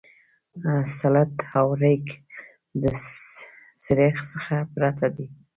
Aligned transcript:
سلټ 0.97 1.33
او 1.57 1.67
ریګ 1.81 2.05
د 2.81 2.83
سریښ 3.83 4.15
څخه 4.31 4.55
پرته 4.73 5.07
دي 5.15 5.27